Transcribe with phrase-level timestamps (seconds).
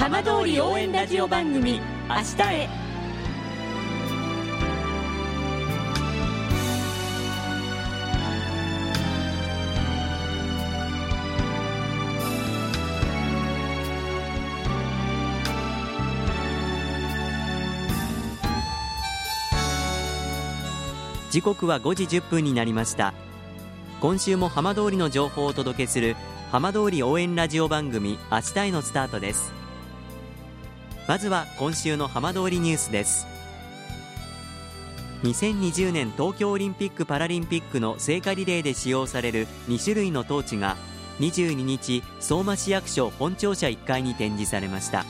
[0.00, 1.78] 浜通り応援ラジオ番組
[2.08, 2.68] 明日へ。
[21.30, 23.12] 時刻は5時1分になりました。
[24.00, 26.16] 今週も浜通りの情報をお届けする
[26.50, 29.59] 浜通り応援ラジオ番組明日へのスタートです。
[31.06, 33.26] まずは今週の浜通りニュースです。
[35.22, 40.76] 2020年東京オリンピック・パラリンピックの聖火リレーで使用される2種類のトーチが
[41.18, 45.04] 22日相馬市役所本庁舎1階に展示されました。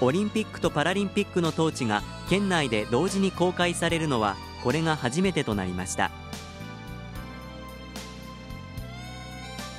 [0.00, 6.10] オリンピックとパラリンピックのトーチが県内で同時に公開されるのはこれが初めてとなりました。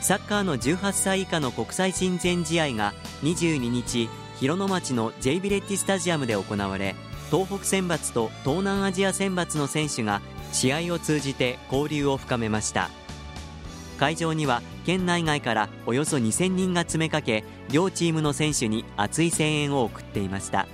[0.04, 6.94] サッカーの18歳以下の国際親善試合が22日広野町の J ビレッジスタジアムで行われ
[7.32, 12.90] 東北選抜と東南アジア選抜の選手が試合を通じて交流を深めました。
[13.98, 20.68] 会場には県内外からおよそ2000人が詰めかけ両チームの選手に熱い声援を送っていました。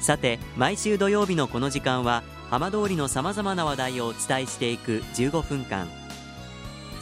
[0.00, 6.03] さて毎週土曜日のこの時間は浜通りのさまざまな話題をお伝えしていく15分間。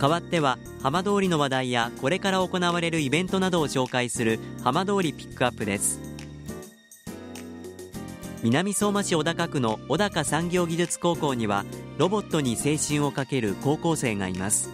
[0.00, 6.00] 代わっては浜通りの話題やこれから行われるイベントなどを紹介する浜通りピックアップです。
[8.42, 11.66] 南相馬市小高区の小高産業技術高校には
[11.98, 14.70] ロボットに青春をかける高校生がいます。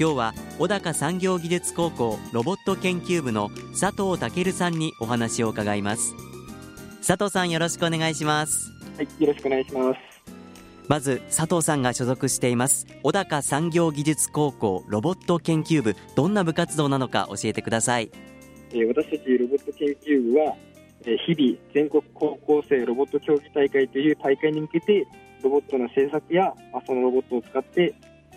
[0.00, 6.14] 今日は小高産業技術高校ロボット研究部の佐藤健さんにお話を伺います。
[7.06, 8.72] 佐藤さんよろしくお願いします。
[8.96, 10.15] はいよろしくお願いします。
[10.88, 18.10] まず佐藤さんが所属しています小高産業技術高校ロボット研究部どんな部活動なのか教えてください、
[18.70, 20.54] えー、私たちロボット研究部は、
[21.04, 25.06] えー、日々全国高校生ロボット競技大会という大会に向けて
[25.42, 27.94] ロボットの製作や、まあ、そのロボットを使って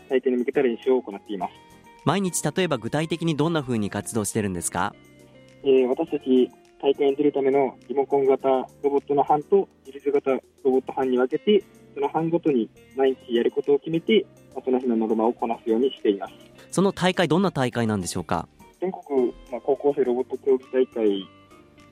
[0.10, 1.70] 大会に向けた練習を行っています。
[2.06, 4.96] 毎日例えば具体的にどんな風に活動してるんですか、
[5.64, 6.50] えー、私たち
[6.82, 11.64] 大会に出るためのリモコン型ロボットの班と自立型ロボット班に分けて
[12.00, 14.26] その班ごとに毎日やることを決めて、
[14.64, 16.34] その日のノルマをこなすようにしています。
[16.72, 18.48] その大会、どんな大会なんでしょうか？
[18.80, 21.28] 全国、まあ、高校生ロボット競技大会、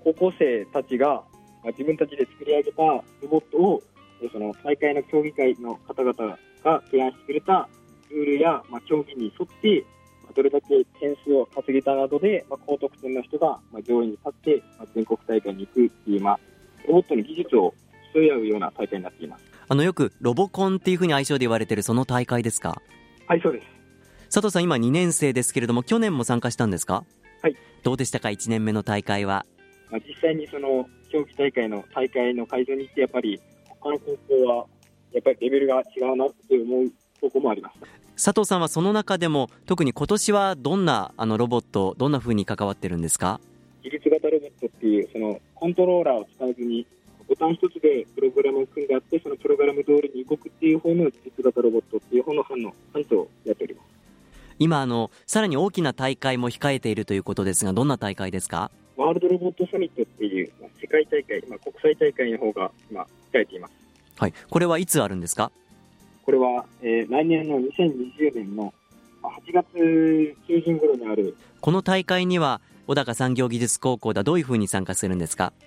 [0.06, 1.24] 高校生たちが、ま
[1.66, 3.84] あ、自分たちで作り上げたロボットを、
[4.32, 7.68] その大会の競技会の方々が提案してくれた
[8.10, 9.86] ルールや、まあ、競技に沿って、
[10.24, 16.40] まあ、どれだけ点数を稼げたなどで、まあ、高得点の人が、まあ、上位に立って、まあ、全国大会に行くっていう、まあ、
[16.88, 17.74] ロボットの技術を
[18.14, 19.44] 競い合うような大会になっています。
[19.70, 22.82] あのよくロボコンっていうふうに愛称で言われてるその大会ですか？
[23.28, 23.66] はいそうです。
[24.30, 27.04] 佐藤さん今2年生ですけれども去年も参加したんですか？
[27.42, 27.56] はい。
[27.84, 29.46] どうでしたか？1年目の大会は、
[29.92, 33.42] まあ、実際にその競技大会の大会の会場に行ってやっぱり
[33.82, 34.66] 他の高校は
[35.14, 36.92] やっぱりレベルが違うなって思う
[37.22, 43.40] 高校もありました佐藤さんはその中でも特に今年はどんなあのロボットどんなふうに関わってるんですか？
[43.84, 46.86] 自立型ロボットっていうそのコントローラーを使わずに
[47.28, 53.86] ボタン一つでプログラムを組んであって、そのプログラム通りに動くっていう方の実型ロボットっていう方の班の班長をやっております。
[54.60, 58.72] 今あの、さらに大きな大会も控えているということですが、どんな大会ですか？
[58.96, 63.02] ワールドロボットサミットっていう、まあ、世界大会、まあ、国際大会の方が今、
[63.32, 63.74] 控えています。
[64.18, 65.52] はい、これはいつあるんですか？
[66.26, 68.74] これは、えー、来年の2020年の
[69.22, 71.38] 8月中旬頃にある。
[71.62, 75.44] この大会には、小高産業技術高校ではどういうふうに参加するんですか？
[75.46, 75.67] はい、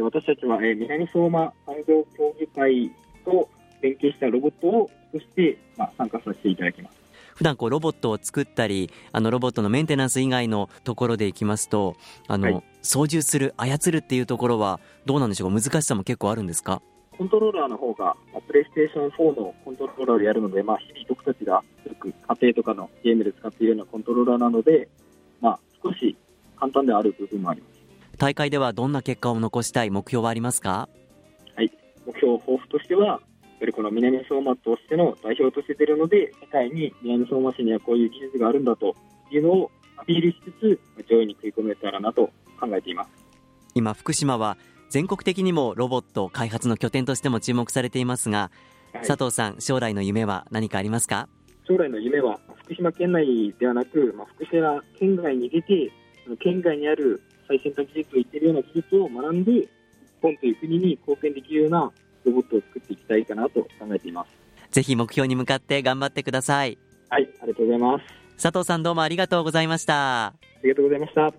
[0.00, 2.90] 私たちは、えー、南相馬産業協議会
[3.24, 3.48] と
[3.80, 6.96] 連携したロボットをそして、まあ、参加させていただきます。
[7.34, 11.96] 普段こうロボットを作ったりあのロボットのメンテナンス以外のところでいきますと
[12.28, 15.60] あの、はい、操縦する操るっていうところはどうなんでしょうか？
[15.60, 16.82] 難しさも結構あるんですか？
[17.18, 24.88] コントローラーの方が、まあプレイステーション4のコントローラーでやるので、まあ、日々僕たちがよく家庭とかのゲームで使っているようなコントローラーなので、
[25.40, 26.16] まあ、少し
[26.58, 27.71] 簡単である部分もあります。
[28.22, 30.88] 大会ではどんな結果を残したい目標はありますか？
[32.06, 33.20] 目標、抱負としては、やっ
[33.58, 38.94] ぱりこの南相馬としての代表として出るので、世界に南相馬市にはこういう技術があるんだと
[39.32, 42.30] いうのをアピールしつつ、上位に食い込めたらなと
[42.60, 43.10] 考えています。
[43.74, 44.56] 今福島は
[44.88, 48.52] 全国的にもロボット開発の拠点としても注目されていますが、
[48.92, 49.04] はい。
[49.04, 51.28] 佐藤さん将来の夢は何かありますか？
[51.66, 55.90] 将来の夢は福島県内ではなく、まあ、福島県外に出て、
[56.38, 57.20] 県外にある
[57.52, 59.68] 最先端技術を言っているような技術を学んで、日
[60.22, 61.92] 本という国に貢献できるような
[62.24, 64.30] ロボットを作っていきたいかなと考えています。
[64.70, 66.78] ぜひ目標に向かって頑張ってください
[67.10, 68.04] はい、ありがとうございます。
[68.42, 71.32] 佐藤さんどうもありがとうございましたありがとうございました。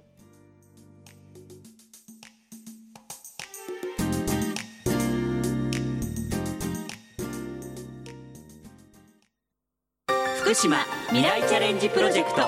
[10.42, 10.78] 福島
[11.08, 12.44] 未来チャレンジプロジェクト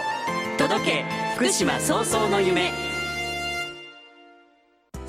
[0.59, 2.94] 届け福島早々の夢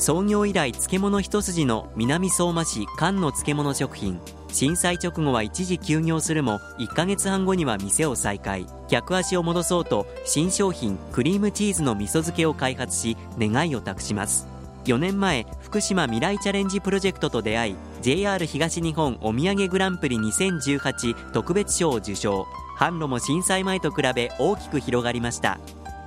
[0.06, 4.20] 創業以来漬物一筋の南相馬市菅の漬物食品。
[4.52, 8.66] 震災直後は一時休業するも1ヶ月半後には店を再開。
[8.86, 14.46] 客足を戻そうと新商品クリームチーズの味噌漬けを開発し願いを託します。
[14.84, 22.46] 4年前福島未来チャレンジプロジェクトと出会い JR 東日本お土産グランプリ2018特別賞を受賞。
[22.78, 25.58] 販路も震災前と比べ大きく広がりました。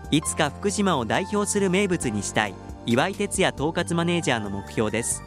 [0.10, 2.56] いつか福島を代表する名物にしたい。
[2.86, 5.22] 岩井哲也統括マネージャーの目標です。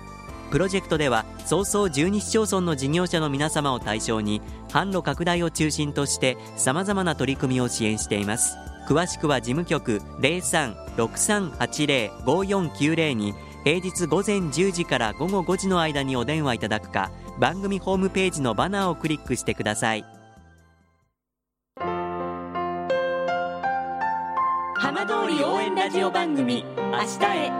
[0.50, 8.54] プロジェクトでは早々12市町村の事業者の皆様を対象に販路拡大を中心としてさまざまな取り組みを支援しています。
[8.86, 13.32] 詳しくは事務局0363805490に
[13.64, 20.04] 平日午前10時から午後5時の間にお電話いただくか番組ホームページのバナーをクリックしてください。
[25.72, 27.50] 通り応援ラジオ番組「明日へ」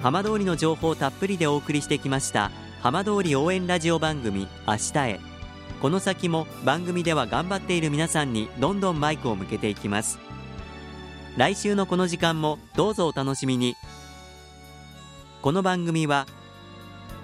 [0.00, 2.50] 浜通りの情報をたっぷりでお送りしてきました
[2.80, 5.37] 浜通り応援ラジオ番組明日へ。
[5.80, 10.18] この先も番組では頑張っている皆さんにどんどんマイクを向けていきます
[11.36, 13.76] 来週のこの時間もどうぞお楽しみに
[15.40, 16.26] この番組は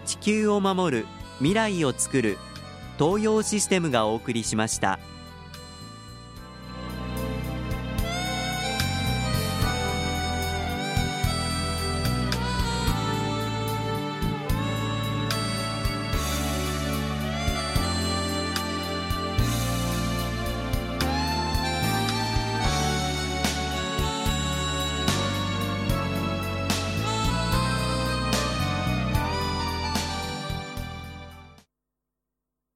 [0.07, 1.07] 地球を守る
[1.39, 2.39] 未来をつくる
[2.99, 5.01] 東洋システムがお送りしました。